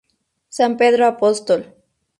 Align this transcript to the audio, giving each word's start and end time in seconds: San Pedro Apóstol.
San 0.57 0.71
Pedro 0.81 1.03
Apóstol. 1.05 1.61